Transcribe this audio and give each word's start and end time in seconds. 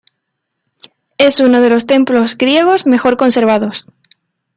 Es 1.19 1.39
uno 1.39 1.61
de 1.61 1.69
los 1.69 1.85
templos 1.85 2.35
griegos 2.35 2.87
mejor 2.87 3.17
conservados. 3.17 3.85